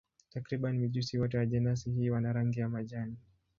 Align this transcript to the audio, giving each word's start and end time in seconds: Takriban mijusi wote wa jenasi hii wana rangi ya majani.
Takriban 0.29 0.77
mijusi 0.77 1.17
wote 1.19 1.37
wa 1.37 1.45
jenasi 1.45 1.91
hii 1.91 2.09
wana 2.09 2.33
rangi 2.33 2.59
ya 2.59 2.69
majani. 2.69 3.15